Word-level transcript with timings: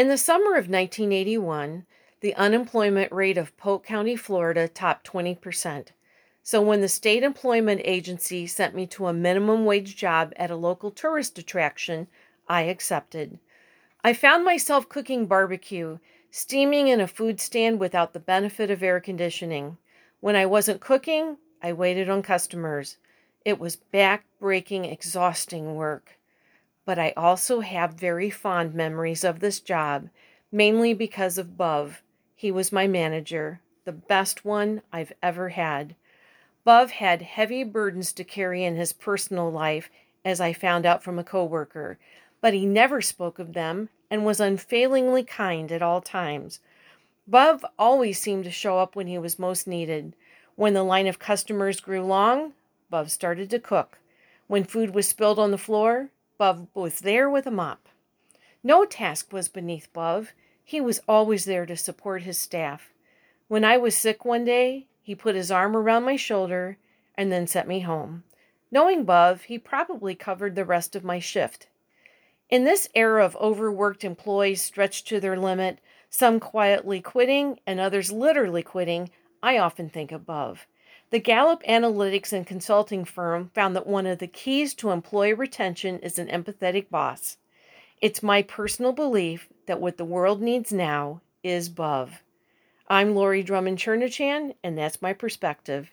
In 0.00 0.08
the 0.08 0.16
summer 0.16 0.52
of 0.52 0.66
1981, 0.66 1.84
the 2.20 2.34
unemployment 2.34 3.12
rate 3.12 3.36
of 3.36 3.54
Polk 3.58 3.84
County, 3.84 4.16
Florida 4.16 4.66
topped 4.66 5.06
20%. 5.06 5.88
So 6.42 6.62
when 6.62 6.80
the 6.80 6.88
state 6.88 7.22
employment 7.22 7.82
agency 7.84 8.46
sent 8.46 8.74
me 8.74 8.86
to 8.86 9.08
a 9.08 9.12
minimum 9.12 9.66
wage 9.66 9.96
job 9.96 10.32
at 10.36 10.50
a 10.50 10.56
local 10.56 10.90
tourist 10.90 11.38
attraction, 11.38 12.06
I 12.48 12.62
accepted. 12.62 13.40
I 14.02 14.14
found 14.14 14.42
myself 14.42 14.88
cooking 14.88 15.26
barbecue, 15.26 15.98
steaming 16.30 16.88
in 16.88 17.02
a 17.02 17.06
food 17.06 17.38
stand 17.38 17.78
without 17.78 18.14
the 18.14 18.20
benefit 18.20 18.70
of 18.70 18.82
air 18.82 19.00
conditioning. 19.00 19.76
When 20.20 20.34
I 20.34 20.46
wasn't 20.46 20.80
cooking, 20.80 21.36
I 21.62 21.74
waited 21.74 22.08
on 22.08 22.22
customers. 22.22 22.96
It 23.44 23.60
was 23.60 23.76
back 23.76 24.24
breaking, 24.40 24.86
exhausting 24.86 25.74
work. 25.74 26.16
But 26.84 26.98
I 26.98 27.12
also 27.16 27.60
have 27.60 27.94
very 27.94 28.30
fond 28.30 28.74
memories 28.74 29.24
of 29.24 29.40
this 29.40 29.60
job, 29.60 30.08
mainly 30.50 30.94
because 30.94 31.38
of 31.38 31.56
Bub. 31.56 31.92
He 32.34 32.50
was 32.50 32.72
my 32.72 32.86
manager, 32.86 33.60
the 33.84 33.92
best 33.92 34.44
one 34.44 34.82
I've 34.92 35.12
ever 35.22 35.50
had. 35.50 35.94
Bub 36.64 36.90
had 36.90 37.22
heavy 37.22 37.64
burdens 37.64 38.12
to 38.14 38.24
carry 38.24 38.64
in 38.64 38.76
his 38.76 38.92
personal 38.92 39.50
life, 39.50 39.90
as 40.24 40.40
I 40.40 40.52
found 40.52 40.84
out 40.84 41.02
from 41.02 41.18
a 41.18 41.24
coworker, 41.24 41.98
but 42.40 42.54
he 42.54 42.66
never 42.66 43.00
spoke 43.00 43.38
of 43.38 43.52
them 43.52 43.88
and 44.10 44.24
was 44.24 44.40
unfailingly 44.40 45.22
kind 45.22 45.70
at 45.72 45.82
all 45.82 46.00
times. 46.00 46.60
Bub 47.26 47.64
always 47.78 48.18
seemed 48.18 48.44
to 48.44 48.50
show 48.50 48.78
up 48.78 48.96
when 48.96 49.06
he 49.06 49.18
was 49.18 49.38
most 49.38 49.66
needed. 49.66 50.14
When 50.56 50.74
the 50.74 50.82
line 50.82 51.06
of 51.06 51.18
customers 51.18 51.80
grew 51.80 52.02
long, 52.02 52.52
Bub 52.90 53.08
started 53.08 53.48
to 53.50 53.58
cook. 53.58 53.98
When 54.46 54.64
food 54.64 54.94
was 54.94 55.08
spilled 55.08 55.38
on 55.38 55.52
the 55.52 55.58
floor, 55.58 56.10
Bub 56.40 56.68
was 56.72 57.00
there 57.00 57.28
with 57.28 57.46
a 57.46 57.50
mop. 57.50 57.86
No 58.64 58.86
task 58.86 59.30
was 59.30 59.50
beneath 59.50 59.92
Bub. 59.92 60.28
He 60.64 60.80
was 60.80 61.02
always 61.06 61.44
there 61.44 61.66
to 61.66 61.76
support 61.76 62.22
his 62.22 62.38
staff. 62.38 62.94
When 63.48 63.62
I 63.62 63.76
was 63.76 63.94
sick 63.94 64.24
one 64.24 64.46
day, 64.46 64.86
he 65.02 65.14
put 65.14 65.34
his 65.34 65.50
arm 65.50 65.76
around 65.76 66.04
my 66.04 66.16
shoulder 66.16 66.78
and 67.14 67.30
then 67.30 67.46
sent 67.46 67.68
me 67.68 67.80
home. 67.80 68.24
Knowing 68.70 69.04
Bub, 69.04 69.42
he 69.42 69.58
probably 69.58 70.14
covered 70.14 70.54
the 70.54 70.64
rest 70.64 70.96
of 70.96 71.04
my 71.04 71.18
shift. 71.18 71.66
In 72.48 72.64
this 72.64 72.88
era 72.94 73.22
of 73.22 73.36
overworked 73.36 74.02
employees 74.02 74.62
stretched 74.62 75.06
to 75.08 75.20
their 75.20 75.36
limit, 75.36 75.78
some 76.08 76.40
quietly 76.40 77.02
quitting 77.02 77.60
and 77.66 77.78
others 77.78 78.12
literally 78.12 78.62
quitting, 78.62 79.10
I 79.42 79.58
often 79.58 79.90
think 79.90 80.10
of 80.10 80.24
Bub. 80.24 80.56
The 81.10 81.18
Gallup 81.18 81.64
Analytics 81.64 82.32
and 82.32 82.46
Consulting 82.46 83.04
firm 83.04 83.50
found 83.52 83.74
that 83.74 83.88
one 83.88 84.06
of 84.06 84.20
the 84.20 84.28
keys 84.28 84.74
to 84.74 84.90
employee 84.90 85.34
retention 85.34 85.98
is 85.98 86.20
an 86.20 86.28
empathetic 86.28 86.88
boss. 86.88 87.36
It's 88.00 88.22
my 88.22 88.42
personal 88.42 88.92
belief 88.92 89.48
that 89.66 89.80
what 89.80 89.96
the 89.96 90.04
world 90.04 90.40
needs 90.40 90.72
now 90.72 91.20
is 91.42 91.68
Bub. 91.68 92.10
I'm 92.86 93.16
Lori 93.16 93.42
Drummond 93.42 93.78
Cherniwchan, 93.78 94.54
and 94.62 94.78
that's 94.78 95.02
my 95.02 95.12
perspective. 95.12 95.90